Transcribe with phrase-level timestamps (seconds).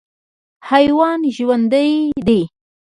[0.69, 1.73] حیوان ژوند
[2.27, 2.41] دی.